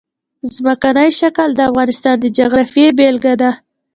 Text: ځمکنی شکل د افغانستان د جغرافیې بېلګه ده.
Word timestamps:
ځمکنی 0.55 1.09
شکل 1.19 1.49
د 1.55 1.59
افغانستان 1.69 2.15
د 2.19 2.25
جغرافیې 2.37 2.87
بېلګه 2.97 3.33
ده. 3.41 3.51